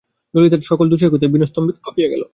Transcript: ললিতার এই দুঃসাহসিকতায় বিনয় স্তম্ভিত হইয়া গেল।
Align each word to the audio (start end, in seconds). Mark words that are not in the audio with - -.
ললিতার 0.33 0.59
এই 0.59 0.89
দুঃসাহসিকতায় 0.89 1.31
বিনয় 1.33 1.45
স্তম্ভিত 1.45 1.77
হইয়া 1.87 2.09
গেল। 2.13 2.23